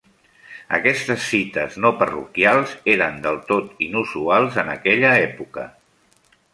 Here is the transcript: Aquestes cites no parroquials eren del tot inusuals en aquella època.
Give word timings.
Aquestes 0.77 1.27
cites 1.33 1.77
no 1.83 1.91
parroquials 2.01 2.75
eren 2.97 3.21
del 3.29 3.39
tot 3.53 3.87
inusuals 3.91 4.61
en 4.65 4.77
aquella 4.79 5.17
època. 5.31 5.71